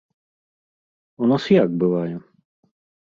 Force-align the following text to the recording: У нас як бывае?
У 1.25 1.29
нас 1.33 1.43
як 1.63 1.69
бывае? 1.85 2.11